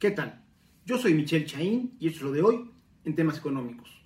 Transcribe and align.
¿Qué 0.00 0.10
tal? 0.10 0.42
Yo 0.86 0.96
soy 0.96 1.12
Michelle 1.12 1.44
Chaín 1.44 1.94
y 2.00 2.06
esto 2.06 2.20
es 2.20 2.22
lo 2.22 2.32
de 2.32 2.40
hoy 2.40 2.70
en 3.04 3.14
temas 3.14 3.36
económicos. 3.36 4.02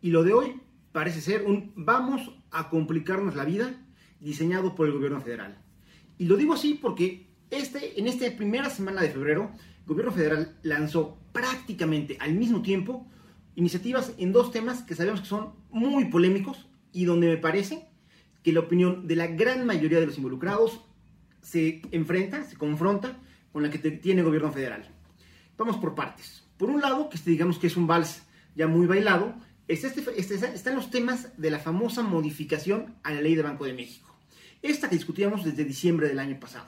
Y 0.00 0.08
lo 0.08 0.24
de 0.24 0.32
hoy 0.32 0.62
parece 0.92 1.20
ser 1.20 1.42
un 1.42 1.74
vamos 1.76 2.34
a 2.50 2.70
complicarnos 2.70 3.36
la 3.36 3.44
vida 3.44 3.86
diseñado 4.18 4.74
por 4.74 4.86
el 4.86 4.94
gobierno 4.94 5.20
federal. 5.20 5.62
Y 6.16 6.24
lo 6.24 6.38
digo 6.38 6.54
así 6.54 6.72
porque 6.80 7.26
este, 7.50 8.00
en 8.00 8.06
esta 8.06 8.34
primera 8.34 8.70
semana 8.70 9.02
de 9.02 9.10
febrero, 9.10 9.50
el 9.80 9.84
gobierno 9.84 10.10
federal 10.10 10.56
lanzó 10.62 11.18
prácticamente 11.34 12.16
al 12.18 12.32
mismo 12.32 12.62
tiempo 12.62 13.06
iniciativas 13.56 14.14
en 14.16 14.32
dos 14.32 14.52
temas 14.52 14.84
que 14.84 14.94
sabemos 14.94 15.20
que 15.20 15.26
son 15.26 15.52
muy 15.68 16.06
polémicos 16.06 16.66
y 16.92 17.04
donde 17.04 17.26
me 17.26 17.36
parece 17.36 17.90
que 18.42 18.54
la 18.54 18.60
opinión 18.60 19.06
de 19.06 19.16
la 19.16 19.26
gran 19.26 19.66
mayoría 19.66 20.00
de 20.00 20.06
los 20.06 20.16
involucrados 20.16 20.80
se 21.42 21.82
enfrenta, 21.90 22.42
se 22.44 22.56
confronta 22.56 23.20
con 23.52 23.62
la 23.62 23.70
que 23.70 23.78
tiene 23.78 24.22
el 24.22 24.26
gobierno 24.26 24.50
federal. 24.50 24.95
Vamos 25.58 25.76
por 25.76 25.94
partes. 25.94 26.44
Por 26.58 26.70
un 26.70 26.80
lado, 26.80 27.08
que 27.08 27.16
este, 27.16 27.30
digamos 27.30 27.58
que 27.58 27.66
es 27.66 27.76
un 27.76 27.86
vals 27.86 28.22
ya 28.54 28.66
muy 28.66 28.86
bailado, 28.86 29.34
este, 29.68 29.88
este, 30.16 30.34
están 30.34 30.76
los 30.76 30.90
temas 30.90 31.28
de 31.36 31.50
la 31.50 31.58
famosa 31.58 32.02
modificación 32.02 32.94
a 33.02 33.12
la 33.12 33.20
ley 33.20 33.34
de 33.34 33.42
Banco 33.42 33.64
de 33.64 33.72
México. 33.72 34.14
Esta 34.62 34.88
que 34.88 34.96
discutíamos 34.96 35.44
desde 35.44 35.64
diciembre 35.64 36.08
del 36.08 36.18
año 36.18 36.38
pasado. 36.38 36.66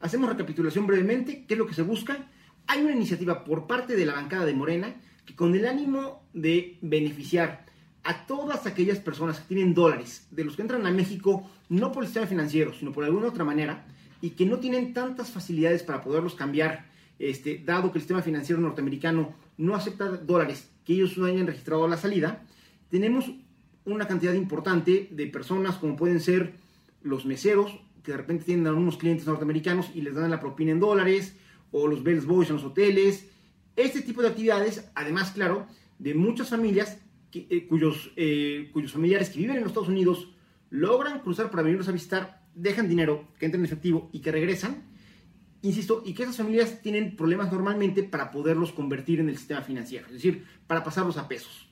Hacemos 0.00 0.28
recapitulación 0.28 0.86
brevemente, 0.86 1.44
¿qué 1.46 1.54
es 1.54 1.58
lo 1.58 1.66
que 1.66 1.74
se 1.74 1.82
busca? 1.82 2.26
Hay 2.66 2.82
una 2.82 2.92
iniciativa 2.92 3.44
por 3.44 3.66
parte 3.66 3.96
de 3.96 4.06
la 4.06 4.14
bancada 4.14 4.44
de 4.44 4.54
Morena 4.54 4.94
que 5.24 5.36
con 5.36 5.54
el 5.54 5.66
ánimo 5.66 6.24
de 6.32 6.78
beneficiar 6.82 7.66
a 8.02 8.26
todas 8.26 8.66
aquellas 8.66 8.98
personas 8.98 9.38
que 9.38 9.54
tienen 9.54 9.74
dólares, 9.74 10.26
de 10.30 10.44
los 10.44 10.56
que 10.56 10.62
entran 10.62 10.86
a 10.86 10.90
México 10.90 11.48
no 11.68 11.92
por 11.92 12.02
el 12.02 12.08
sistema 12.08 12.26
financiero, 12.26 12.72
sino 12.74 12.92
por 12.92 13.04
alguna 13.04 13.28
otra 13.28 13.44
manera, 13.44 13.84
y 14.20 14.30
que 14.30 14.46
no 14.46 14.58
tienen 14.58 14.92
tantas 14.92 15.30
facilidades 15.30 15.82
para 15.82 16.02
poderlos 16.02 16.34
cambiar 16.34 16.91
este, 17.30 17.62
dado 17.64 17.92
que 17.92 17.98
el 17.98 18.02
sistema 18.02 18.20
financiero 18.20 18.60
norteamericano 18.60 19.34
no 19.56 19.76
acepta 19.76 20.08
dólares 20.08 20.70
que 20.84 20.94
ellos 20.94 21.16
no 21.16 21.26
hayan 21.26 21.46
registrado 21.46 21.86
la 21.86 21.96
salida, 21.96 22.42
tenemos 22.90 23.30
una 23.84 24.08
cantidad 24.08 24.34
importante 24.34 25.08
de 25.10 25.26
personas 25.28 25.76
como 25.76 25.96
pueden 25.96 26.20
ser 26.20 26.54
los 27.02 27.24
meseros, 27.24 27.78
que 28.02 28.10
de 28.10 28.18
repente 28.18 28.44
tienen 28.44 28.66
a 28.66 28.72
unos 28.72 28.96
clientes 28.96 29.26
norteamericanos 29.26 29.90
y 29.94 30.00
les 30.00 30.14
dan 30.14 30.30
la 30.30 30.40
propina 30.40 30.72
en 30.72 30.80
dólares, 30.80 31.36
o 31.70 31.86
los 31.86 32.02
bells 32.02 32.26
boys 32.26 32.50
en 32.50 32.56
los 32.56 32.64
hoteles, 32.64 33.28
este 33.76 34.02
tipo 34.02 34.20
de 34.20 34.28
actividades, 34.28 34.90
además, 34.94 35.30
claro, 35.30 35.66
de 35.98 36.14
muchas 36.14 36.50
familias 36.50 36.98
eh, 37.32 37.66
cuyos, 37.68 38.12
eh, 38.16 38.68
cuyos 38.72 38.92
familiares 38.92 39.30
que 39.30 39.38
viven 39.38 39.56
en 39.56 39.62
los 39.62 39.70
Estados 39.70 39.88
Unidos 39.88 40.28
logran 40.70 41.20
cruzar 41.20 41.50
para 41.50 41.62
venirlos 41.62 41.88
a 41.88 41.92
visitar, 41.92 42.42
dejan 42.54 42.88
dinero 42.88 43.28
que 43.38 43.46
entra 43.46 43.58
en 43.58 43.64
efectivo 43.64 44.10
y 44.12 44.20
que 44.20 44.32
regresan, 44.32 44.82
insisto, 45.62 46.02
y 46.04 46.12
que 46.12 46.24
esas 46.24 46.36
familias 46.36 46.82
tienen 46.82 47.16
problemas 47.16 47.50
normalmente 47.52 48.02
para 48.02 48.30
poderlos 48.30 48.72
convertir 48.72 49.20
en 49.20 49.28
el 49.28 49.38
sistema 49.38 49.62
financiero, 49.62 50.06
es 50.06 50.14
decir, 50.14 50.44
para 50.66 50.82
pasarlos 50.82 51.16
a 51.16 51.28
pesos. 51.28 51.68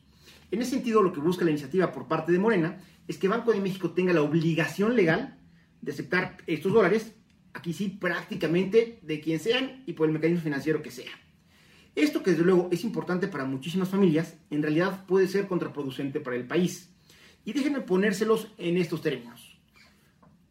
En 0.51 0.63
ese 0.63 0.73
sentido, 0.73 1.03
lo 1.03 1.13
que 1.13 1.21
busca 1.21 1.45
la 1.45 1.51
iniciativa 1.51 1.93
por 1.93 2.09
parte 2.09 2.33
de 2.33 2.39
Morena 2.39 2.81
es 3.07 3.19
que 3.19 3.29
Banco 3.29 3.53
de 3.53 3.61
México 3.61 3.91
tenga 3.91 4.13
la 4.13 4.23
obligación 4.23 4.97
legal 4.97 5.39
de 5.81 5.93
aceptar 5.93 6.39
estos 6.47 6.73
dólares, 6.73 7.15
aquí 7.53 7.73
sí, 7.73 7.89
prácticamente 7.89 9.01
de 9.03 9.21
quien 9.21 9.41
sean 9.41 9.83
y 9.87 9.93
por 9.95 10.07
el 10.07 10.13
mecanismo 10.13 10.43
financiero 10.43 10.83
que 10.83 10.91
sea. 10.91 11.11
Esto 11.97 12.23
que 12.23 12.31
desde 12.31 12.45
luego 12.45 12.69
es 12.71 12.85
importante 12.85 13.27
para 13.27 13.45
muchísimas 13.45 13.89
familias, 13.89 14.37
en 14.51 14.63
realidad 14.63 15.07
puede 15.07 15.27
ser 15.27 15.49
contraproducente 15.49 16.21
para 16.21 16.37
el 16.37 16.47
país. 16.47 16.91
Y 17.45 17.53
déjenme 17.53 17.81
ponérselos 17.81 18.49
en 18.59 18.77
estos 18.77 19.03
términos. 19.03 19.59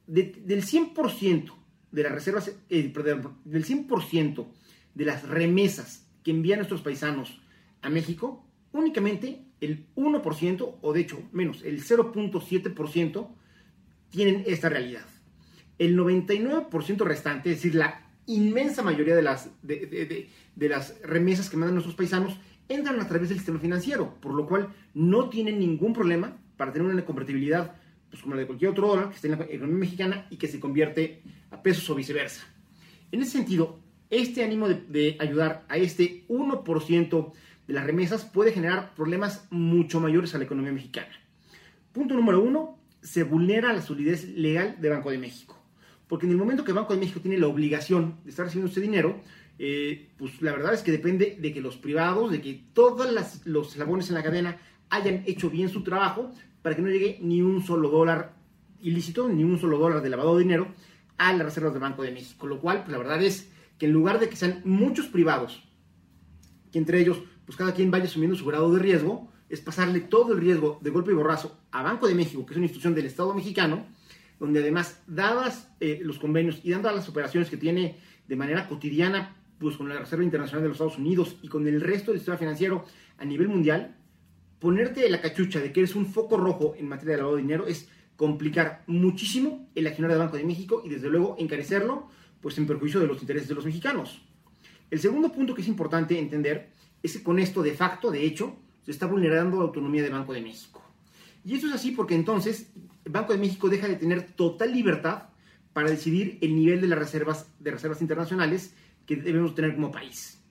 del 0.08 0.64
100% 0.64 1.59
de 1.92 2.04
las 2.04 2.12
reservas, 2.12 2.52
eh, 2.70 2.94
del 3.46 3.66
100% 3.66 4.48
de 4.96 5.06
las 5.06 5.28
remesas 5.28 6.08
que 6.24 6.32
envían 6.32 6.60
nuestros 6.60 6.82
paisanos 6.82 7.42
a 7.82 7.90
México, 7.90 8.46
únicamente 8.72 9.42
el 9.62 9.86
1%, 9.96 10.78
o 10.82 10.94
de 10.94 11.02
hecho 11.02 11.22
menos, 11.32 11.64
el 11.64 11.84
0.7% 11.84 13.28
tienen 14.10 14.44
esta 14.48 14.70
realidad. 14.70 15.06
El 15.78 15.98
99% 15.98 17.00
restante, 17.04 17.52
es 17.52 17.58
decir, 17.58 17.76
la 17.76 18.06
inmensa 18.26 18.84
mayoría 18.84 19.16
de 19.16 19.22
las, 19.22 19.50
de, 19.64 20.30
las 20.56 21.02
remesas 21.02 21.50
que 21.50 21.58
mandan 21.58 21.76
nuestros 21.76 21.96
paisanos, 21.96 22.38
entran 22.68 23.00
a 23.00 23.08
través 23.08 23.30
del 23.30 23.40
sistema 23.40 23.60
financiero, 23.60 24.16
por 24.22 24.34
lo 24.34 24.46
cual 24.46 24.70
no 24.94 25.30
tienen 25.30 25.60
ningún 25.60 25.94
problema 25.94 26.38
para 26.56 26.72
tener 26.72 26.88
una 26.88 27.06
convertibilidad 27.06 27.76
pues 28.10 28.22
como 28.24 28.36
la 28.36 28.42
de 28.42 28.48
cualquier 28.48 28.72
otro 28.72 28.88
dólar 28.88 29.10
que 29.10 29.16
esté 29.16 29.28
en 29.28 29.38
la 29.38 29.46
economía 29.46 29.80
mexicana 29.80 30.28
y 30.30 30.38
que 30.38 30.48
se 30.48 30.60
convierte 30.60 31.22
pesos 31.62 31.90
o 31.90 31.96
viceversa. 31.96 32.48
En 33.12 33.22
ese 33.22 33.32
sentido, 33.32 33.80
este 34.10 34.44
ánimo 34.44 34.68
de, 34.68 35.18
ayudar 35.20 35.66
a 35.70 35.78
este 35.78 36.26
1% 36.28 37.34
de 37.68 37.74
las 37.74 37.86
remesas 37.86 38.26
puede 38.26 38.52
generar 38.52 38.96
problemas 38.96 39.48
mucho 39.52 40.00
mayores 40.00 40.34
a 40.34 40.38
la 40.38 40.46
economía 40.46 40.72
mexicana. 40.72 41.12
Punto 41.92 42.16
número 42.16 42.42
uno, 42.42 42.80
se 43.02 43.24
vulnera 43.24 43.74
la 43.74 43.82
solidez 43.82 44.28
legal 44.30 44.78
de 44.80 44.90
Banco 44.90 45.12
de 45.12 45.18
México. 45.18 45.58
Porque 46.08 46.26
en 46.26 46.32
el 46.32 46.38
momento 46.38 46.64
que 46.64 46.74
Banco 46.74 46.94
de 46.94 47.00
México 47.00 47.20
tiene 47.20 47.38
la 47.38 47.48
obligación 47.48 48.18
de 48.24 48.32
estar 48.32 48.46
recibiendo 48.46 48.70
este 48.70 48.82
dinero, 48.82 49.22
eh, 49.60 50.10
pues 50.18 50.42
la 50.42 50.54
verdad 50.54 50.74
es 50.74 50.82
que 50.82 50.92
depende 50.92 51.38
de 51.40 51.54
que 51.54 51.62
los 51.62 51.78
privados, 51.78 52.32
de 52.32 52.42
que 52.42 52.64
todos 52.74 53.08
los 53.46 53.72
eslabones 53.72 54.10
en 54.10 54.16
la 54.16 54.24
cadena 54.24 54.58
hayan 54.90 55.24
hecho 55.28 55.50
bien 55.50 55.70
su 55.70 55.84
trabajo 55.84 56.32
para 56.62 56.76
que 56.76 56.82
no 56.82 56.90
llegue 56.90 57.20
ni 57.22 57.42
un 57.42 57.64
solo 57.64 57.90
dólar 57.90 58.34
ilícito, 58.82 59.30
ni 59.30 59.44
un 59.44 59.60
solo 59.60 59.78
dólar 59.78 60.02
de 60.02 60.10
lavado 60.10 60.38
de 60.38 60.44
dinero 60.44 60.68
a 61.20 61.34
las 61.34 61.46
reservas 61.46 61.74
del 61.74 61.82
Banco 61.82 62.02
de 62.02 62.12
México. 62.12 62.48
Lo 62.48 62.60
cual, 62.60 62.80
pues, 62.80 62.92
la 62.92 62.98
verdad 62.98 63.22
es 63.22 63.52
que 63.78 63.86
en 63.86 63.92
lugar 63.92 64.20
de 64.20 64.30
que 64.30 64.36
sean 64.36 64.62
muchos 64.66 65.06
privados, 65.08 65.64
que 66.72 66.80
entre 66.80 67.00
ellos, 67.00 67.22
pues 67.46 67.56
cada 67.58 67.74
quien 67.74 67.92
vaya 67.92 68.06
asumiendo 68.06 68.36
su 68.36 68.46
grado 68.46 68.74
de 68.74 68.80
riesgo, 68.80 69.32
es 69.50 69.62
pasarle 69.62 70.00
todo 70.00 70.34
el 70.34 70.40
riesgo 70.40 70.80
de 70.82 70.90
golpe 70.90 71.12
y 71.12 71.16
borrazo 71.16 71.60
a 71.72 71.84
Banco 71.84 72.08
de 72.08 72.16
México, 72.16 72.46
que 72.46 72.54
es 72.54 72.58
una 72.58 72.66
institución 72.66 72.96
del 72.96 73.06
Estado 73.06 73.34
mexicano, 73.34 73.86
donde 74.40 74.60
además, 74.62 75.02
dadas 75.08 75.70
eh, 75.80 76.00
los 76.02 76.18
convenios 76.18 76.62
y 76.64 76.72
dadas 76.72 76.96
las 76.96 77.10
operaciones 77.10 77.50
que 77.50 77.58
tiene 77.58 78.00
de 78.28 78.36
manera 78.36 78.68
cotidiana, 78.68 79.36
pues 79.60 79.76
con 79.76 79.90
la 79.90 80.00
Reserva 80.00 80.24
Internacional 80.24 80.62
de 80.62 80.70
los 80.70 80.76
Estados 80.76 80.98
Unidos 80.98 81.36
y 81.42 81.50
con 81.50 81.68
el 81.68 81.82
resto 81.82 82.12
del 82.12 82.20
sistema 82.20 82.38
financiero 82.38 82.86
a 83.18 83.26
nivel 83.26 83.50
mundial, 83.50 83.98
ponerte 84.60 85.10
la 85.10 85.20
cachucha 85.20 85.60
de 85.60 85.74
que 85.74 85.82
eres 85.82 85.96
un 85.96 86.06
foco 86.06 86.38
rojo 86.38 86.76
en 86.78 86.88
materia 86.88 87.14
de 87.14 87.18
lavado 87.18 87.36
de 87.36 87.42
dinero 87.42 87.68
es 87.68 87.90
complicar 88.20 88.84
muchísimo 88.86 89.70
el 89.76 89.88
accionar 89.88 90.12
del 90.12 90.20
Banco 90.20 90.36
de 90.36 90.44
México 90.44 90.82
y 90.86 90.90
desde 90.90 91.10
luego 91.10 91.38
encarecerlo 91.40 92.10
pues 92.42 92.58
en 92.58 92.68
perjuicio 92.68 93.00
de 93.00 93.08
los 93.08 93.22
intereses 93.22 93.48
de 93.48 93.56
los 93.56 93.64
mexicanos. 93.64 94.22
El 94.92 95.00
segundo 95.00 95.32
punto 95.32 95.56
que 95.56 95.62
es 95.62 95.70
importante 95.70 96.20
entender 96.20 96.70
es 97.02 97.14
que 97.14 97.24
con 97.24 97.40
esto 97.40 97.64
de 97.64 97.72
facto, 97.72 98.12
de 98.12 98.26
hecho, 98.26 98.58
se 98.84 98.92
está 98.92 99.06
vulnerando 99.06 99.56
la 99.56 99.64
autonomía 99.64 100.04
del 100.04 100.12
Banco 100.12 100.34
de 100.34 100.42
México. 100.42 100.84
Y 101.46 101.56
eso 101.56 101.68
es 101.68 101.74
así 101.74 101.92
porque 101.92 102.14
entonces 102.14 102.74
el 103.06 103.12
Banco 103.14 103.32
de 103.32 103.40
México 103.40 103.70
deja 103.70 103.88
de 103.88 103.96
tener 103.96 104.34
total 104.34 104.74
libertad 104.74 105.30
para 105.72 105.90
decidir 105.90 106.40
el 106.42 106.58
nivel 106.58 106.82
de 106.82 106.88
las 106.88 107.00
reservas 107.00 107.48
de 107.58 107.72
reservas 107.72 108.02
internacionales 108.02 108.76
que 109.06 109.16
debemos 109.16 109.56
tener 109.56 109.76
como 109.76 109.92
país. 109.92 110.42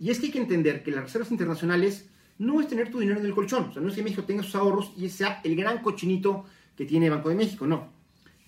Y 0.00 0.10
es 0.10 0.18
que 0.18 0.26
hay 0.26 0.32
que 0.32 0.40
entender 0.40 0.82
que 0.82 0.90
las 0.90 1.04
reservas 1.04 1.30
internacionales 1.30 2.10
no 2.38 2.60
es 2.60 2.66
tener 2.66 2.90
tu 2.90 2.98
dinero 2.98 3.20
en 3.20 3.26
el 3.26 3.32
colchón. 3.32 3.66
O 3.68 3.72
sea, 3.72 3.80
no 3.80 3.90
es 3.90 3.94
que 3.94 4.02
México 4.02 4.24
tenga 4.24 4.42
sus 4.42 4.56
ahorros 4.56 4.92
y 4.96 5.08
sea 5.08 5.40
el 5.44 5.54
gran 5.54 5.82
cochinito 5.82 6.46
que 6.76 6.84
tiene 6.84 7.10
Banco 7.10 7.28
de 7.28 7.34
México. 7.34 7.66
No. 7.66 7.92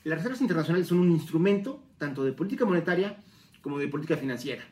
Las 0.04 0.18
reservas 0.18 0.40
internacionales 0.40 0.88
son 0.88 0.98
un 0.98 1.10
instrumento 1.10 1.82
tanto 1.98 2.24
de 2.24 2.32
política 2.32 2.64
monetaria 2.64 3.16
como 3.62 3.78
de 3.78 3.88
política 3.88 4.16
financiera. 4.16 4.62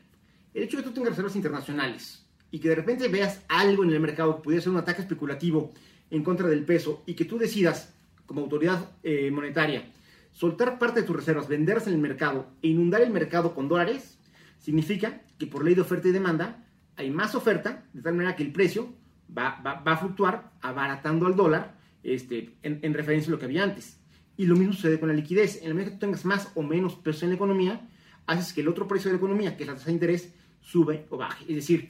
El 0.53 0.65
hecho 0.65 0.77
de 0.77 0.83
que 0.83 0.89
tú 0.91 0.95
tengas 0.95 1.11
reservas 1.11 1.37
internacionales 1.37 2.27
y 2.51 2.59
que 2.59 2.69
de 2.69 2.75
repente 2.75 3.09
veas 3.09 3.43
algo 3.49 3.85
en 3.85 3.91
el 3.91 4.01
mercado 4.01 4.37
que 4.37 4.43
pudiera 4.43 4.63
ser 4.63 4.73
un 4.73 4.79
ataque 4.79 5.01
especulativo 5.01 5.73
en 6.11 6.23
contra 6.23 6.49
del 6.49 6.65
peso 6.65 7.03
y 7.07 7.15
que 7.15 7.25
tú 7.25 7.39
decidas, 7.39 7.95
como 8.27 8.43
autoridad 8.43 8.91
eh, 9.03 9.31
monetaria, 9.31 9.91
soltar 10.33 10.79
parte 10.79 11.01
de 11.01 11.07
tus 11.07 11.17
reservas, 11.17 11.49
venderlas 11.49 11.87
en 11.87 11.95
el 11.95 12.01
mercado 12.01 12.49
e 12.61 12.69
inundar 12.69 13.01
el 13.01 13.11
mercado 13.11 13.55
con 13.55 13.69
dólares, 13.69 14.19
significa 14.59 15.23
que 15.39 15.47
por 15.47 15.65
ley 15.65 15.75
de 15.75 15.81
oferta 15.81 16.09
y 16.09 16.13
demanda 16.13 16.65
hay 16.97 17.11
más 17.11 17.35
oferta, 17.35 17.85
de 17.93 18.03
tal 18.03 18.15
manera 18.15 18.37
que 18.37 18.43
el 18.43 18.53
precio 18.53 18.93
va, 19.37 19.61
a 19.65 19.97
fluctuar 19.97 20.53
abaratando 20.61 21.27
al 21.27 21.37
dólar 21.37 21.75
este, 22.03 22.55
en, 22.63 22.95
referencia 22.95 23.31
a 23.31 23.33
lo 23.33 23.39
que 23.39 23.47
había 23.47 23.65
antes. 23.65 23.99
Y 24.37 24.47
lo 24.47 24.57
mismo 24.57 24.73
sucede 24.73 24.99
con 24.99 25.09
la 25.09 25.15
liquidez. 25.15 25.59
En 25.59 25.69
el 25.69 25.75
momento 25.75 25.91
que 25.91 25.97
tú 25.97 26.01
tengas 26.01 26.25
más 26.25 26.51
o 26.55 26.63
menos 26.63 26.95
peso 26.97 27.25
en 27.25 27.31
la 27.31 27.37
economía, 27.37 27.89
haces 28.27 28.53
que 28.53 28.61
el 28.61 28.69
otro 28.69 28.89
precio 28.89 29.09
de 29.11 29.15
la 29.15 29.19
economía, 29.19 29.57
que 29.57 29.65
es 29.65 29.69
la 29.69 29.75
tasa 29.75 29.87
de 29.87 29.93
interés, 29.93 30.35
sube 30.61 31.07
o 31.11 31.17
baje. 31.17 31.45
Es 31.49 31.57
decir, 31.57 31.89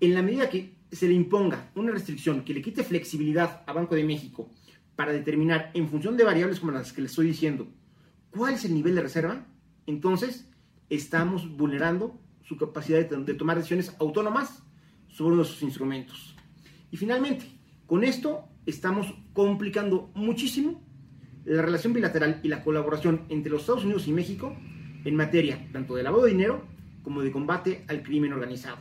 en 0.00 0.14
la 0.14 0.22
medida 0.22 0.50
que 0.50 0.74
se 0.90 1.08
le 1.08 1.14
imponga 1.14 1.70
una 1.74 1.92
restricción 1.92 2.44
que 2.44 2.54
le 2.54 2.62
quite 2.62 2.84
flexibilidad 2.84 3.62
a 3.66 3.72
Banco 3.72 3.94
de 3.94 4.04
México 4.04 4.50
para 4.94 5.12
determinar 5.12 5.70
en 5.74 5.88
función 5.88 6.16
de 6.16 6.24
variables 6.24 6.60
como 6.60 6.72
las 6.72 6.92
que 6.92 7.02
le 7.02 7.08
estoy 7.08 7.26
diciendo 7.26 7.68
cuál 8.30 8.54
es 8.54 8.64
el 8.64 8.74
nivel 8.74 8.94
de 8.94 9.02
reserva, 9.02 9.46
entonces 9.86 10.48
estamos 10.88 11.56
vulnerando 11.56 12.18
su 12.42 12.56
capacidad 12.56 13.04
de, 13.04 13.16
de 13.24 13.34
tomar 13.34 13.56
decisiones 13.56 13.94
autónomas 13.98 14.62
sobre 15.08 15.36
sus 15.44 15.62
instrumentos. 15.62 16.36
Y 16.90 16.96
finalmente, 16.96 17.46
con 17.86 18.04
esto 18.04 18.48
estamos 18.66 19.14
complicando 19.32 20.10
muchísimo 20.14 20.82
la 21.44 21.62
relación 21.62 21.92
bilateral 21.92 22.40
y 22.42 22.48
la 22.48 22.64
colaboración 22.64 23.22
entre 23.28 23.52
los 23.52 23.62
Estados 23.62 23.84
Unidos 23.84 24.08
y 24.08 24.12
México 24.12 24.56
en 25.04 25.14
materia 25.14 25.68
tanto 25.72 25.94
de 25.94 26.02
lavado 26.02 26.24
de 26.24 26.32
dinero 26.32 26.64
como 27.02 27.22
de 27.22 27.30
combate 27.30 27.84
al 27.86 28.02
crimen 28.02 28.32
organizado. 28.32 28.78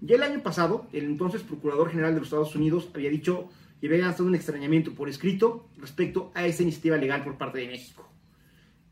Ya 0.00 0.16
el 0.16 0.22
año 0.22 0.42
pasado, 0.42 0.88
el 0.92 1.04
entonces 1.04 1.42
Procurador 1.42 1.90
General 1.90 2.12
de 2.12 2.20
los 2.20 2.28
Estados 2.28 2.56
Unidos 2.56 2.90
había 2.94 3.10
dicho 3.10 3.48
y 3.80 3.86
había 3.86 3.98
lanzado 3.98 4.28
un 4.28 4.34
extrañamiento 4.34 4.92
por 4.92 5.08
escrito 5.08 5.68
respecto 5.78 6.32
a 6.34 6.46
esta 6.46 6.62
iniciativa 6.62 6.96
legal 6.96 7.22
por 7.22 7.38
parte 7.38 7.58
de 7.58 7.68
México. 7.68 8.08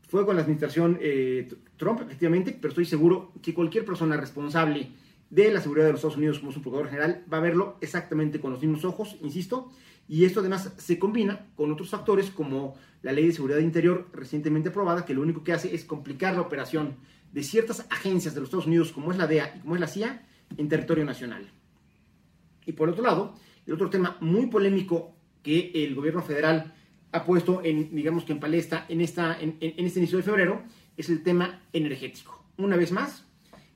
Fue 0.07 0.25
con 0.25 0.35
la 0.35 0.43
administración 0.43 0.97
eh, 1.01 1.47
Trump, 1.77 2.01
efectivamente, 2.01 2.57
pero 2.59 2.69
estoy 2.69 2.85
seguro 2.85 3.33
que 3.41 3.53
cualquier 3.53 3.85
persona 3.85 4.17
responsable 4.17 4.87
de 5.29 5.51
la 5.51 5.61
seguridad 5.61 5.85
de 5.85 5.91
los 5.91 5.99
Estados 5.99 6.17
Unidos 6.17 6.39
como 6.39 6.51
su 6.51 6.61
procurador 6.61 6.89
general 6.89 7.23
va 7.31 7.37
a 7.37 7.41
verlo 7.41 7.77
exactamente 7.81 8.39
con 8.39 8.51
los 8.51 8.61
mismos 8.61 8.83
ojos, 8.85 9.17
insisto, 9.21 9.71
y 10.07 10.25
esto 10.25 10.39
además 10.39 10.73
se 10.77 10.97
combina 10.97 11.47
con 11.55 11.71
otros 11.71 11.89
factores 11.89 12.31
como 12.31 12.75
la 13.03 13.11
ley 13.11 13.27
de 13.27 13.33
seguridad 13.33 13.59
interior 13.59 14.09
recientemente 14.11 14.69
aprobada, 14.69 15.05
que 15.05 15.13
lo 15.13 15.21
único 15.21 15.43
que 15.43 15.53
hace 15.53 15.73
es 15.73 15.85
complicar 15.85 16.33
la 16.33 16.41
operación 16.41 16.95
de 17.31 17.43
ciertas 17.43 17.85
agencias 17.89 18.33
de 18.33 18.41
los 18.41 18.47
Estados 18.47 18.65
Unidos, 18.65 18.91
como 18.91 19.11
es 19.11 19.17
la 19.17 19.27
DEA 19.27 19.53
y 19.57 19.59
como 19.59 19.75
es 19.75 19.81
la 19.81 19.87
CIA, 19.87 20.25
en 20.57 20.67
territorio 20.67 21.05
nacional. 21.05 21.51
Y 22.65 22.73
por 22.73 22.89
otro 22.89 23.03
lado, 23.03 23.35
el 23.67 23.73
otro 23.73 23.89
tema 23.89 24.17
muy 24.19 24.47
polémico 24.47 25.15
que 25.43 25.71
el 25.73 25.95
gobierno 25.95 26.21
federal 26.21 26.73
ha 27.11 27.23
puesto 27.23 27.63
en, 27.63 27.95
digamos 27.95 28.23
que 28.23 28.33
en 28.33 28.39
palestra 28.39 28.85
en, 28.89 29.01
esta, 29.01 29.39
en, 29.39 29.57
este 29.59 29.99
inicio 29.99 30.17
de 30.17 30.23
febrero 30.23 30.63
es 30.97 31.09
el 31.09 31.23
tema 31.23 31.61
energético. 31.73 32.43
Una 32.57 32.75
vez 32.75 32.91
más, 32.91 33.25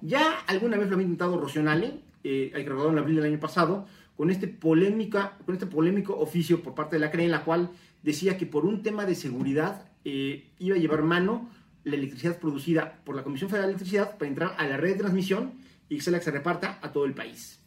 ya 0.04 0.40
alguna 0.48 0.78
vez 0.78 0.90
lo 0.90 0.96
había 0.96 1.06
intentado 1.06 1.40
Rocionale, 1.40 2.02
eh, 2.24 2.52
que 2.54 2.64
recordar 2.64 2.92
en 2.92 3.00
abril 3.00 3.16
del 3.16 3.26
año 3.26 3.40
pasado, 3.40 3.88
con 4.16 4.30
este, 4.30 4.48
polémica, 4.48 5.38
con 5.46 5.56
este 5.56 5.66
polémico 5.66 6.18
oficio 6.20 6.62
por 6.62 6.76
parte 6.76 6.98
de 6.98 7.00
la 7.00 7.10
CRE, 7.10 7.24
en 7.24 7.32
la 7.32 7.44
cual 7.44 7.72
decía 8.04 8.38
que 8.38 8.46
por 8.46 8.66
un 8.66 8.84
tema 8.84 9.06
de 9.06 9.16
seguridad 9.16 9.90
eh, 10.04 10.50
iba 10.60 10.76
a 10.76 10.80
llevar 10.80 11.04
mano 11.04 11.50
la 11.86 11.96
electricidad 11.96 12.38
producida 12.38 13.02
por 13.06 13.16
la 13.16 13.24
Comisión 13.24 13.50
Federal 13.50 13.70
de 13.70 13.74
Electricidad 13.76 14.18
para 14.18 14.30
entrar 14.30 14.56
a 14.58 14.68
la 14.68 14.78
red 14.78 14.94
de 14.94 15.00
transmisión 15.00 15.54
y 15.90 15.96
que 15.96 16.02
se 16.02 16.12
la 16.12 16.20
que 16.20 16.26
se 16.26 16.32
reparta 16.32 16.80
a 16.82 16.92
todo 16.92 17.06
el 17.06 17.14
país. 17.14 17.60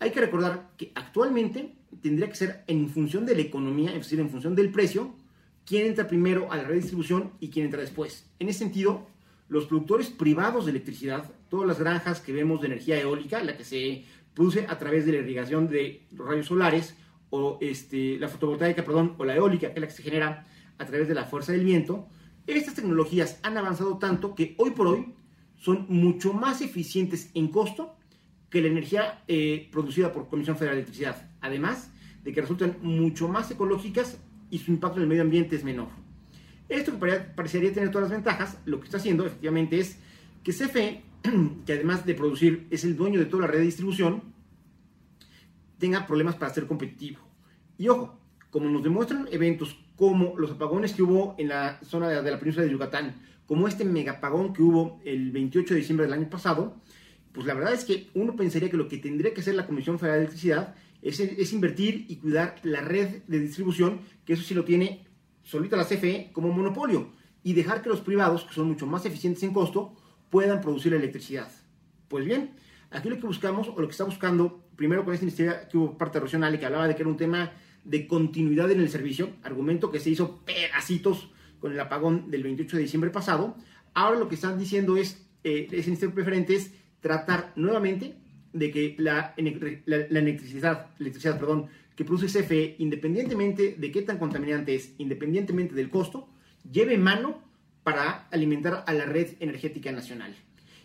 Hay 0.00 0.10
que 0.10 0.20
recordar 0.20 0.70
que 0.76 0.92
actualmente 0.94 1.74
tendría 2.02 2.28
que 2.28 2.36
ser 2.36 2.64
en 2.66 2.88
función 2.90 3.24
de 3.24 3.34
la 3.34 3.42
economía, 3.42 3.90
es 3.90 4.00
decir, 4.00 4.20
en 4.20 4.30
función 4.30 4.54
del 4.54 4.70
precio, 4.70 5.14
quién 5.64 5.86
entra 5.86 6.06
primero 6.06 6.52
a 6.52 6.56
la 6.56 6.64
red 6.64 6.74
de 6.74 6.80
distribución 6.80 7.32
y 7.40 7.48
quién 7.48 7.66
entra 7.66 7.80
después. 7.80 8.26
En 8.38 8.48
ese 8.48 8.60
sentido, 8.60 9.06
los 9.48 9.66
productores 9.66 10.08
privados 10.10 10.64
de 10.64 10.72
electricidad, 10.72 11.30
todas 11.48 11.66
las 11.66 11.78
granjas 11.78 12.20
que 12.20 12.32
vemos 12.32 12.60
de 12.60 12.68
energía 12.68 13.00
eólica, 13.00 13.42
la 13.42 13.56
que 13.56 13.64
se 13.64 14.04
produce 14.34 14.66
a 14.68 14.78
través 14.78 15.06
de 15.06 15.12
la 15.12 15.18
irrigación 15.18 15.68
de 15.68 16.06
rayos 16.12 16.46
solares, 16.46 16.96
o 17.30 17.58
este, 17.60 18.16
la 18.18 18.28
fotovoltaica, 18.28 18.84
perdón, 18.84 19.16
o 19.18 19.24
la 19.24 19.34
eólica, 19.34 19.68
que 19.68 19.74
es 19.74 19.80
la 19.80 19.86
que 19.88 19.92
se 19.92 20.02
genera 20.02 20.46
a 20.78 20.86
través 20.86 21.08
de 21.08 21.14
la 21.14 21.24
fuerza 21.24 21.52
del 21.52 21.64
viento, 21.64 22.08
estas 22.46 22.74
tecnologías 22.74 23.40
han 23.42 23.56
avanzado 23.56 23.98
tanto 23.98 24.34
que 24.34 24.54
hoy 24.58 24.70
por 24.70 24.86
hoy 24.86 25.14
son 25.56 25.86
mucho 25.88 26.32
más 26.32 26.60
eficientes 26.60 27.30
en 27.34 27.48
costo 27.48 27.96
que 28.50 28.60
la 28.60 28.68
energía 28.68 29.24
eh, 29.26 29.68
producida 29.72 30.12
por 30.12 30.28
Comisión 30.28 30.56
Federal 30.56 30.76
de 30.76 30.82
Electricidad. 30.82 31.30
Además 31.40 31.90
de 32.22 32.32
que 32.32 32.40
resultan 32.40 32.76
mucho 32.82 33.28
más 33.28 33.50
ecológicas 33.50 34.20
y 34.50 34.58
su 34.58 34.70
impacto 34.70 34.98
en 34.98 35.02
el 35.04 35.08
medio 35.08 35.22
ambiente 35.22 35.56
es 35.56 35.64
menor. 35.64 35.88
Esto 36.68 36.98
que 36.98 37.06
parecería 37.36 37.72
tener 37.72 37.90
todas 37.90 38.08
las 38.08 38.16
ventajas, 38.18 38.58
lo 38.64 38.80
que 38.80 38.86
está 38.86 38.96
haciendo 38.96 39.26
efectivamente 39.26 39.78
es 39.78 39.98
que 40.42 40.52
CFE, 40.52 41.02
que 41.66 41.72
además 41.72 42.06
de 42.06 42.14
producir 42.14 42.66
es 42.70 42.84
el 42.84 42.96
dueño 42.96 43.18
de 43.18 43.26
toda 43.26 43.42
la 43.42 43.48
red 43.48 43.58
de 43.58 43.66
distribución, 43.66 44.22
tenga 45.78 46.06
problemas 46.06 46.36
para 46.36 46.52
ser 46.54 46.66
competitivo. 46.66 47.20
Y 47.76 47.88
ojo, 47.88 48.18
como 48.50 48.68
nos 48.68 48.82
demuestran 48.82 49.28
eventos 49.30 49.76
como 49.96 50.38
los 50.38 50.52
apagones 50.52 50.92
que 50.92 51.02
hubo 51.02 51.34
en 51.38 51.48
la 51.48 51.80
zona 51.82 52.08
de, 52.08 52.30
la 52.30 52.38
península 52.38 52.64
de 52.64 52.72
Yucatán, 52.72 53.14
como 53.46 53.68
este 53.68 53.84
megapagón 53.84 54.52
que 54.52 54.62
hubo 54.62 55.00
el 55.04 55.30
28 55.30 55.74
de 55.74 55.80
diciembre 55.80 56.06
del 56.06 56.14
año 56.14 56.30
pasado, 56.30 56.76
pues 57.32 57.46
la 57.46 57.54
verdad 57.54 57.74
es 57.74 57.84
que 57.84 58.08
uno 58.14 58.36
pensaría 58.36 58.70
que 58.70 58.76
lo 58.76 58.88
que 58.88 58.98
tendría 58.98 59.34
que 59.34 59.40
hacer 59.40 59.54
la 59.54 59.66
Comisión 59.66 59.98
Federal 59.98 60.20
de 60.20 60.24
Electricidad 60.26 60.74
es, 61.02 61.20
es 61.20 61.52
invertir 61.52 62.06
y 62.08 62.16
cuidar 62.16 62.56
la 62.62 62.80
red 62.80 63.22
de 63.26 63.40
distribución, 63.40 64.00
que 64.24 64.32
eso 64.32 64.42
sí 64.42 64.54
lo 64.54 64.64
tiene 64.64 65.04
solita 65.44 65.76
la 65.76 65.84
CFE 65.84 66.30
como 66.32 66.50
monopolio, 66.50 67.12
y 67.44 67.52
dejar 67.52 67.82
que 67.82 67.90
los 67.90 68.00
privados, 68.00 68.44
que 68.44 68.54
son 68.54 68.66
mucho 68.66 68.86
más 68.86 69.06
eficientes 69.06 69.42
en 69.44 69.52
costo, 69.52 69.94
puedan 70.30 70.60
producir 70.60 70.90
la 70.92 70.98
electricidad. 70.98 71.48
Pues 72.08 72.24
bien, 72.24 72.56
aquí 72.90 73.08
lo 73.08 73.16
que 73.16 73.26
buscamos, 73.26 73.68
o 73.68 73.80
lo 73.80 73.86
que 73.86 73.92
está 73.92 74.04
buscando, 74.04 74.64
primero 74.74 75.04
con 75.04 75.14
esta 75.14 75.26
iniciativa 75.26 75.68
que 75.68 75.76
hubo 75.78 75.96
parte 75.96 76.18
regional 76.18 76.54
y 76.54 76.58
que 76.58 76.66
hablaba 76.66 76.88
de 76.88 76.96
que 76.96 77.02
era 77.02 77.10
un 77.10 77.16
tema 77.16 77.52
de 77.84 78.06
continuidad 78.06 78.70
en 78.70 78.80
el 78.80 78.88
servicio, 78.88 79.30
argumento 79.42 79.90
que 79.90 80.00
se 80.00 80.10
hizo 80.10 80.40
pedacitos 80.44 81.30
con 81.60 81.72
el 81.72 81.80
apagón 81.80 82.30
del 82.30 82.42
28 82.42 82.76
de 82.76 82.82
diciembre 82.82 83.10
pasado. 83.10 83.56
Ahora 83.92 84.18
lo 84.18 84.28
que 84.28 84.34
están 84.34 84.58
diciendo 84.58 84.96
es, 84.96 85.26
eh, 85.44 85.68
ese 85.70 85.88
ministerio 85.88 86.14
preferente 86.14 86.54
es 86.56 86.72
tratar 87.00 87.52
nuevamente 87.56 88.16
de 88.54 88.70
que 88.70 88.96
la, 88.98 89.34
la, 89.36 89.96
electricidad, 90.18 90.86
electricidad 90.98 91.38
perdón, 91.38 91.68
que 91.96 92.04
produce 92.04 92.26
CFE, 92.26 92.76
independientemente 92.78 93.76
de 93.78 93.90
qué 93.92 94.02
tan 94.02 94.18
contaminante 94.18 94.74
es, 94.74 94.94
independientemente 94.98 95.74
del 95.74 95.90
costo, 95.90 96.28
lleve 96.70 96.98
mano 96.98 97.42
para 97.82 98.28
alimentar 98.30 98.84
a 98.86 98.92
la 98.94 99.04
red 99.04 99.34
energética 99.40 99.92
nacional. 99.92 100.34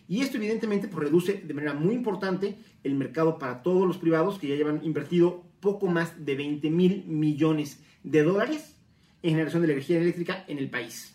Y 0.08 0.22
esto 0.22 0.36
evidentemente 0.36 0.88
pues, 0.88 1.04
reduce 1.04 1.34
de 1.34 1.54
manera 1.54 1.74
muy 1.74 1.94
importante 1.94 2.56
el 2.82 2.94
mercado 2.94 3.38
para 3.38 3.62
todos 3.62 3.86
los 3.86 3.96
privados 3.96 4.38
que 4.38 4.48
ya 4.48 4.56
llevan 4.56 4.84
invertido 4.84 5.44
poco 5.60 5.86
más 5.86 6.24
de 6.24 6.34
20 6.34 6.70
mil 6.70 7.04
millones 7.06 7.80
de 8.02 8.22
dólares 8.22 8.76
en 9.22 9.30
generación 9.30 9.62
de 9.62 9.72
energía 9.72 9.98
eléctrica 9.98 10.44
en 10.48 10.58
el 10.58 10.70
país. 10.70 11.14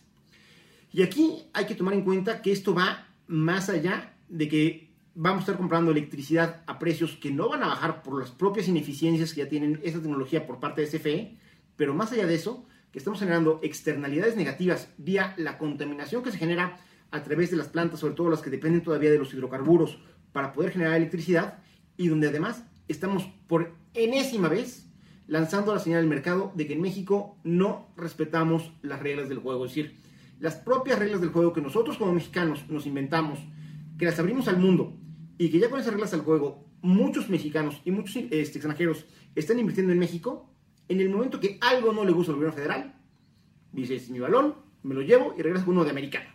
Y 0.94 1.02
aquí 1.02 1.44
hay 1.54 1.66
que 1.66 1.76
tomar 1.76 1.94
en 1.94 2.04
cuenta 2.04 2.42
que 2.42 2.52
esto 2.52 2.74
va 2.74 3.08
más 3.28 3.70
allá 3.70 4.14
de 4.30 4.48
que 4.48 4.90
vamos 5.16 5.40
a 5.40 5.44
estar 5.44 5.58
comprando 5.58 5.92
electricidad 5.92 6.62
a 6.68 6.78
precios 6.78 7.16
que 7.16 7.32
no 7.32 7.48
van 7.48 7.64
a 7.64 7.68
bajar 7.68 8.04
por 8.04 8.20
las 8.20 8.32
propias 8.32 8.68
ineficiencias 8.68 9.34
que 9.34 9.42
ya 9.42 9.50
tienen 9.50 9.80
esta 9.82 10.02
tecnología 10.02 10.46
por 10.46 10.60
parte 10.60 10.82
de 10.82 10.88
CFE, 10.88 11.38
pero 11.78 11.94
más 11.94 12.12
allá 12.12 12.28
de 12.28 12.36
eso, 12.36 12.66
que 12.92 13.00
estamos 13.00 13.20
generando 13.20 13.60
externalidades 13.64 14.36
negativas 14.36 14.90
vía 14.98 15.34
la 15.38 15.58
contaminación 15.58 16.22
que 16.22 16.32
se 16.32 16.38
genera 16.38 16.78
a 17.12 17.24
través 17.24 17.50
de 17.50 17.58
las 17.58 17.70
plantas, 17.70 18.02
sobre 18.02 18.14
todo 18.14 18.30
las 18.30 18.42
que 18.42 18.50
dependen 18.50 18.84
todavía 18.84 19.10
de 19.10 19.18
los 19.18 19.34
hidrocarburos 19.34 20.00
para 20.34 20.52
poder 20.52 20.72
generar 20.72 20.96
electricidad, 20.96 21.60
y 21.98 22.10
donde 22.10 22.28
además 22.28 22.64
estamos 22.90 23.24
por 23.48 23.74
enésima 23.94 24.50
vez 24.50 24.86
lanzando 25.28 25.74
la 25.74 25.80
señal 25.80 26.02
al 26.02 26.08
mercado 26.08 26.52
de 26.56 26.68
que 26.68 26.74
en 26.74 26.82
México 26.82 27.38
no 27.46 27.88
respetamos 27.96 28.74
las 28.82 29.00
reglas 29.00 29.30
del 29.30 29.40
juego. 29.40 29.66
Es 29.66 29.72
decir, 29.72 29.96
las 30.40 30.56
propias 30.56 31.00
reglas 31.00 31.22
del 31.22 31.30
juego 31.30 31.54
que 31.54 31.62
nosotros 31.62 31.98
como 31.98 32.12
mexicanos 32.12 32.70
nos 32.70 32.86
inventamos, 32.86 33.40
que 33.98 34.06
las 34.06 34.20
abrimos 34.20 34.50
al 34.50 34.58
mundo 34.58 34.94
y 35.38 35.50
que 35.50 35.60
ya 35.60 35.70
con 35.70 35.80
esas 35.80 35.94
reglas 35.94 36.12
del 36.12 36.22
juego 36.22 36.66
muchos 36.82 37.30
mexicanos 37.30 37.82
y 37.84 37.92
muchos 37.92 38.16
este, 38.16 38.40
extranjeros 38.40 39.06
están 39.36 39.60
invirtiendo 39.60 39.92
en 39.92 40.00
México, 40.00 40.50
en 40.88 41.02
el 41.02 41.10
momento 41.10 41.40
que 41.40 41.58
algo 41.62 41.92
no 41.92 42.06
le 42.06 42.12
gusta 42.12 42.32
al 42.32 42.38
gobierno 42.38 42.56
federal, 42.56 42.96
dices, 43.72 44.10
mi 44.10 44.20
balón, 44.20 44.56
me 44.84 44.94
lo 44.94 45.02
llevo 45.02 45.36
y 45.38 45.42
regreso 45.42 45.66
uno 45.68 45.84
de 45.84 45.90
americano. 45.90 46.30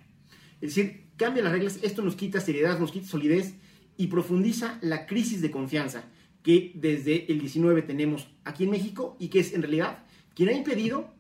Es 0.61 0.75
decir, 0.75 1.07
cambia 1.17 1.43
las 1.43 1.53
reglas, 1.53 1.79
esto 1.83 2.03
nos 2.03 2.17
quita 2.17 2.41
seriedad, 2.41 2.79
nos 2.79 2.93
quita 2.93 3.07
solidez 3.07 3.55
y 3.97 4.09
profundiza 4.09 4.79
la 4.83 5.07
crisis 5.07 5.41
de 5.41 5.51
confianza 5.51 6.05
que 6.43 6.73
desde 6.75 7.31
el 7.31 7.39
19 7.39 7.83
tenemos 7.83 8.29
aquí 8.45 8.65
en 8.65 8.71
México 8.71 9.17
y 9.19 9.29
que 9.29 9.41
es 9.41 9.53
en 9.53 9.63
realidad 9.63 10.05
quien 10.35 10.49
ha 10.49 10.53
impedido 10.53 11.13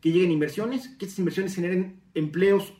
que 0.00 0.12
lleguen 0.12 0.30
inversiones, 0.30 0.88
que 0.98 1.04
estas 1.04 1.18
inversiones 1.18 1.54
generen 1.54 2.00
empleos 2.14 2.72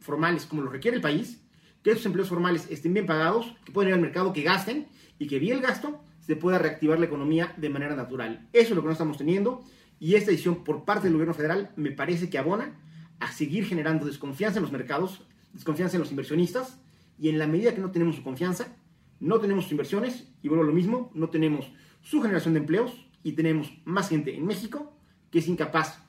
formales 0.00 0.46
como 0.46 0.62
lo 0.62 0.70
requiere 0.70 0.96
el 0.96 1.02
país, 1.02 1.40
que 1.86 1.92
esos 1.92 2.06
empleos 2.06 2.28
formales 2.28 2.66
estén 2.68 2.94
bien 2.94 3.06
pagados, 3.06 3.54
que 3.64 3.70
puedan 3.70 3.90
ir 3.90 3.94
al 3.94 4.00
mercado, 4.00 4.32
que 4.32 4.42
gasten 4.42 4.88
y 5.20 5.28
que 5.28 5.38
vía 5.38 5.54
el 5.54 5.60
gasto 5.60 6.02
se 6.18 6.34
pueda 6.34 6.58
reactivar 6.58 6.98
la 6.98 7.06
economía 7.06 7.54
de 7.58 7.68
manera 7.68 7.94
natural. 7.94 8.48
Eso 8.52 8.70
es 8.70 8.74
lo 8.74 8.80
que 8.80 8.86
no 8.86 8.92
estamos 8.92 9.18
teniendo 9.18 9.62
y 10.00 10.16
esta 10.16 10.32
decisión 10.32 10.64
por 10.64 10.84
parte 10.84 11.04
del 11.04 11.12
gobierno 11.12 11.32
federal 11.32 11.70
me 11.76 11.92
parece 11.92 12.28
que 12.28 12.38
abona 12.38 12.76
a 13.20 13.30
seguir 13.30 13.66
generando 13.66 14.04
desconfianza 14.04 14.58
en 14.58 14.64
los 14.64 14.72
mercados, 14.72 15.28
desconfianza 15.52 15.96
en 15.96 16.00
los 16.00 16.10
inversionistas 16.10 16.80
y 17.20 17.28
en 17.28 17.38
la 17.38 17.46
medida 17.46 17.72
que 17.72 17.80
no 17.80 17.92
tenemos 17.92 18.16
su 18.16 18.24
confianza, 18.24 18.76
no 19.20 19.38
tenemos 19.38 19.70
inversiones 19.70 20.28
y 20.42 20.48
vuelvo 20.48 20.64
a 20.64 20.66
lo 20.66 20.72
mismo, 20.72 21.12
no 21.14 21.30
tenemos 21.30 21.70
su 22.02 22.20
generación 22.20 22.54
de 22.54 22.60
empleos 22.62 23.06
y 23.22 23.34
tenemos 23.34 23.72
más 23.84 24.08
gente 24.08 24.34
en 24.34 24.44
México 24.44 24.92
que 25.30 25.38
es 25.38 25.46
incapaz, 25.46 26.00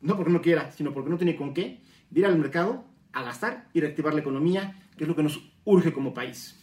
no 0.00 0.16
porque 0.16 0.30
no 0.30 0.40
quiera, 0.40 0.70
sino 0.70 0.94
porque 0.94 1.10
no 1.10 1.16
tiene 1.16 1.34
con 1.34 1.54
qué, 1.54 1.82
de 2.10 2.20
ir 2.20 2.24
al 2.24 2.38
mercado 2.38 2.93
a 3.14 3.22
gastar 3.22 3.68
y 3.72 3.80
reactivar 3.80 4.14
la 4.14 4.20
economía, 4.20 4.82
que 4.96 5.04
es 5.04 5.08
lo 5.08 5.16
que 5.16 5.22
nos 5.22 5.40
urge 5.64 5.92
como 5.92 6.12
país. 6.12 6.60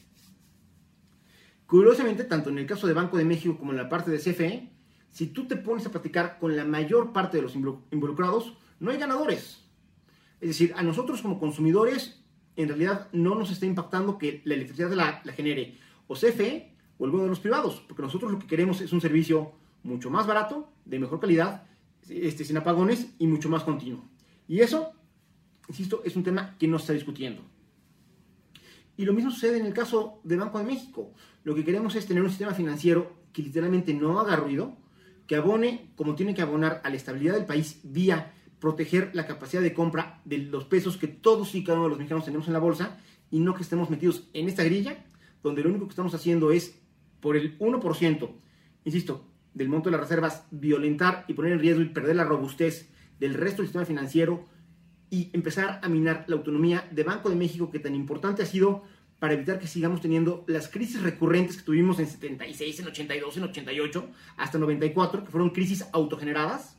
Curiosamente, 1.66 2.26
tanto 2.26 2.50
en 2.50 2.58
el 2.60 2.66
caso 2.66 2.86
de 2.86 2.94
Banco 2.94 3.18
de 3.18 3.26
México 3.26 3.58
como 3.58 3.72
en 3.72 3.78
la 3.78 3.90
parte 3.90 4.12
de 4.12 4.20
CFE, 4.20 4.70
si 5.10 5.28
tú 5.28 5.48
te 5.48 5.56
pones 5.56 5.86
a 5.86 5.92
platicar 5.92 6.38
con 6.40 6.56
la 6.56 6.66
mayor 6.66 7.14
parte 7.14 7.38
de 7.38 7.44
los 7.44 7.56
involucrados, 7.56 8.58
no 8.80 8.92
hay 8.92 8.98
ganadores. 8.98 9.64
Es 10.40 10.50
decir, 10.50 10.74
a 10.76 10.84
nosotros 10.84 11.22
como 11.22 11.40
consumidores, 11.40 12.22
en 12.56 12.68
realidad 12.68 13.08
no 13.14 13.36
nos 13.36 13.52
está 13.52 13.66
impactando 13.66 14.18
que 14.18 14.42
la 14.46 14.56
electricidad 14.56 14.92
la, 14.92 15.22
la 15.24 15.34
genere 15.34 15.78
o 16.08 16.16
CFE 16.16 16.76
o 16.98 17.06
el 17.06 17.12
de 17.12 17.28
los 17.28 17.40
privados, 17.40 17.82
porque 17.88 18.04
nosotros 18.04 18.32
lo 18.32 18.40
que 18.40 18.48
queremos 18.48 18.82
es 18.82 18.94
un 18.94 19.02
servicio 19.02 19.54
mucho 19.84 20.10
más 20.10 20.28
barato, 20.28 20.72
de 20.86 21.00
mejor 21.00 21.20
calidad, 21.20 21.64
este, 22.10 22.44
sin 22.44 22.58
apagones 22.58 23.08
y 23.18 23.28
mucho 23.28 23.50
más 23.50 23.64
continuo. 23.64 24.04
Y 24.48 24.60
eso, 24.60 24.94
insisto, 25.72 26.02
es 26.04 26.18
un 26.18 26.24
tema 26.24 26.58
que 26.60 26.68
no 26.68 26.78
se 26.78 26.84
está 26.84 26.94
discutiendo. 26.94 27.42
Y 28.98 29.06
lo 29.06 29.14
mismo 29.14 29.32
sucede 29.32 29.58
en 29.58 29.66
el 29.66 29.74
caso 29.74 30.20
de 30.24 30.36
Banco 30.36 30.60
de 30.60 30.66
México. 30.66 31.14
Lo 31.44 31.56
que 31.56 31.64
queremos 31.64 31.96
es 31.96 32.06
tener 32.06 32.22
un 32.22 32.30
sistema 32.30 32.54
financiero 32.54 33.14
que 33.32 33.42
literalmente 33.42 33.94
no 33.94 34.20
haga 34.20 34.36
ruido, 34.36 34.78
que 35.28 35.38
abone 35.38 35.92
como 35.96 36.16
tiene 36.16 36.36
que 36.36 36.42
abonar 36.42 36.82
a 36.84 36.90
la 36.90 36.98
estabilidad 36.98 37.36
del 37.36 37.46
país 37.46 37.80
vía 37.84 38.34
proteger 38.60 39.12
la 39.14 39.26
capacidad 39.26 39.62
de 39.62 39.74
compra 39.74 40.22
de 40.26 40.40
los 40.40 40.66
pesos 40.66 40.98
que 40.98 41.08
todos 41.08 41.56
y 41.56 41.64
cada 41.64 41.78
uno 41.78 41.86
de 41.86 41.90
los 41.92 41.98
mexicanos 42.00 42.26
tenemos 42.26 42.48
en 42.48 42.54
la 42.54 42.60
bolsa 42.60 43.00
y 43.32 43.40
no 43.40 43.56
que 43.56 43.64
estemos 43.64 43.90
metidos 43.90 44.28
en 44.34 44.50
esta 44.50 44.64
grilla 44.64 45.06
donde 45.42 45.64
lo 45.64 45.70
único 45.70 45.86
que 45.86 45.92
estamos 45.92 46.14
haciendo 46.14 46.52
es 46.52 46.78
por 47.22 47.38
el 47.38 47.58
1%, 47.60 48.30
insisto, 48.84 49.26
del 49.54 49.70
monto 49.70 49.90
de 49.90 49.98
las 49.98 50.02
reservas, 50.02 50.46
violentar 50.52 51.26
y 51.28 51.34
poner 51.34 51.54
en 51.54 51.60
riesgo 51.60 51.82
y 51.82 51.90
perder 51.90 52.18
la 52.18 52.24
robustez 52.24 52.90
del 53.20 53.34
resto 53.34 53.62
del 53.62 53.68
sistema 53.68 53.86
financiero 53.86 54.48
y 55.12 55.30
empezar 55.34 55.80
a 55.84 55.90
minar 55.90 56.26
la 56.28 56.38
autonomía 56.38 56.88
de 56.90 57.04
Banco 57.04 57.30
de 57.30 57.36
México 57.36 57.70
que 57.70 57.78
tan 57.78 57.94
importante 57.94 58.42
ha 58.42 58.46
sido 58.48 58.84
para 59.20 59.34
evitar 59.36 59.60
que 59.60 59.68
sigamos 59.68 60.02
teniendo 60.02 60.44
las 60.48 60.68
crisis 60.68 61.04
recurrentes 61.04 61.58
que 61.58 61.64
tuvimos 61.64 62.00
en 62.00 62.08
76, 62.08 62.80
en 62.80 62.88
82, 62.88 63.38
en 63.38 63.44
88, 63.44 64.10
hasta 64.38 64.58
94, 64.58 65.26
que 65.26 65.30
fueron 65.30 65.52
crisis 65.52 65.86
autogeneradas. 65.92 66.78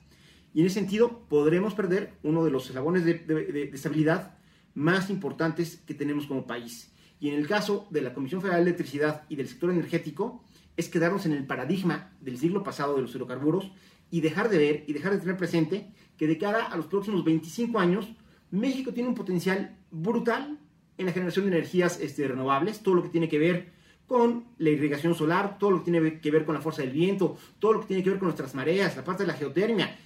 Y 0.54 0.60
en 0.60 0.66
ese 0.66 0.80
sentido 0.80 1.20
podremos 1.28 1.74
perder 1.74 2.14
uno 2.24 2.44
de 2.44 2.50
los 2.50 2.68
eslabones 2.68 3.04
de, 3.04 3.14
de 3.14 3.70
estabilidad 3.72 4.36
más 4.74 5.10
importantes 5.10 5.80
que 5.86 5.94
tenemos 5.94 6.26
como 6.26 6.46
país. 6.46 6.90
Y 7.20 7.28
en 7.28 7.34
el 7.36 7.46
caso 7.46 7.86
de 7.90 8.00
la 8.00 8.14
Comisión 8.14 8.40
Federal 8.40 8.64
de 8.64 8.70
Electricidad 8.70 9.22
y 9.28 9.36
del 9.36 9.46
sector 9.46 9.70
energético, 9.70 10.42
es 10.76 10.88
quedarnos 10.88 11.26
en 11.26 11.32
el 11.32 11.46
paradigma 11.46 12.12
del 12.20 12.38
siglo 12.38 12.62
pasado 12.62 12.96
de 12.96 13.02
los 13.02 13.14
hidrocarburos 13.14 13.70
y 14.10 14.20
dejar 14.20 14.48
de 14.48 14.58
ver 14.58 14.84
y 14.86 14.92
dejar 14.92 15.12
de 15.12 15.18
tener 15.18 15.36
presente 15.36 15.92
que 16.16 16.26
de 16.26 16.38
cara 16.38 16.64
a 16.64 16.76
los 16.76 16.86
próximos 16.86 17.24
25 17.24 17.78
años, 17.78 18.08
México 18.52 18.92
tiene 18.92 19.09
un 19.09 19.14
potencial 19.14 19.75
brutal 19.90 20.59
en 20.99 21.06
la 21.06 21.12
generación 21.12 21.47
de 21.47 21.56
energías 21.56 21.99
este, 22.00 22.28
renovables, 22.28 22.80
todo 22.80 22.94
lo 22.94 23.02
que 23.02 23.09
tiene 23.09 23.28
que 23.28 23.38
ver 23.38 23.73
con 24.06 24.44
la 24.59 24.68
irrigación 24.68 25.14
solar, 25.14 25.59
todo 25.59 25.71
lo 25.71 25.78
que 25.78 25.90
tiene 25.90 26.21
que 26.21 26.30
ver 26.30 26.44
con 26.44 26.54
la 26.54 26.61
fuerza 26.61 26.82
del 26.82 26.90
viento, 26.90 27.38
todo 27.59 27.73
lo 27.73 27.80
que 27.80 27.87
tiene 27.87 28.02
que 28.02 28.11
ver 28.11 28.18
con 28.18 28.26
nuestras 28.26 28.54
mareas, 28.54 28.94
la 28.94 29.04
parte 29.04 29.23
de 29.23 29.28
la 29.28 29.38
geotermia, 29.38 29.97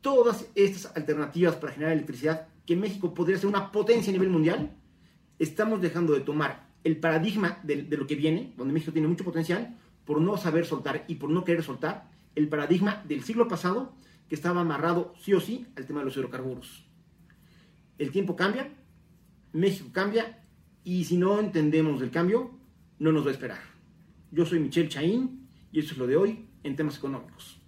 todas 0.00 0.46
estas 0.54 0.96
alternativas 0.96 1.56
para 1.56 1.74
generar 1.74 1.92
electricidad, 1.92 2.48
que 2.64 2.74
México 2.74 3.12
podría 3.12 3.36
ser 3.36 3.48
una 3.48 3.70
potencia 3.70 4.10
a 4.10 4.14
nivel 4.14 4.30
mundial, 4.30 4.70
estamos 5.38 5.82
dejando 5.82 6.14
de 6.14 6.20
tomar 6.20 6.70
el 6.84 6.96
paradigma 6.96 7.58
de, 7.64 7.82
de 7.82 7.96
lo 7.98 8.06
que 8.06 8.14
viene, 8.14 8.54
donde 8.56 8.72
México 8.72 8.92
tiene 8.92 9.08
mucho 9.08 9.24
potencial, 9.24 9.76
por 10.06 10.22
no 10.22 10.38
saber 10.38 10.64
soltar 10.64 11.04
y 11.06 11.16
por 11.16 11.28
no 11.28 11.44
querer 11.44 11.62
soltar 11.62 12.10
el 12.34 12.48
paradigma 12.48 13.04
del 13.06 13.22
siglo 13.22 13.46
pasado 13.46 13.92
que 14.30 14.36
estaba 14.36 14.62
amarrado 14.62 15.12
sí 15.20 15.34
o 15.34 15.40
sí 15.40 15.66
al 15.76 15.84
tema 15.84 15.98
de 15.98 16.06
los 16.06 16.16
hidrocarburos. 16.16 16.89
El 18.00 18.12
tiempo 18.12 18.34
cambia, 18.34 18.66
México 19.52 19.90
cambia 19.92 20.42
y 20.84 21.04
si 21.04 21.18
no 21.18 21.38
entendemos 21.38 22.00
el 22.00 22.10
cambio, 22.10 22.50
no 22.98 23.12
nos 23.12 23.26
va 23.26 23.28
a 23.28 23.32
esperar. 23.32 23.60
Yo 24.30 24.46
soy 24.46 24.58
Michelle 24.58 24.88
Chaín 24.88 25.46
y 25.70 25.80
eso 25.80 25.92
es 25.92 25.98
lo 25.98 26.06
de 26.06 26.16
hoy 26.16 26.46
en 26.62 26.76
temas 26.76 26.96
económicos. 26.96 27.59